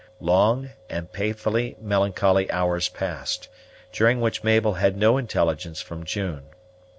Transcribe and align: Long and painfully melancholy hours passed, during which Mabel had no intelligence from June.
Long 0.19 0.71
and 0.89 1.11
painfully 1.13 1.75
melancholy 1.79 2.49
hours 2.49 2.89
passed, 2.89 3.49
during 3.91 4.19
which 4.19 4.43
Mabel 4.43 4.73
had 4.73 4.97
no 4.97 5.19
intelligence 5.19 5.79
from 5.79 6.05
June. 6.05 6.45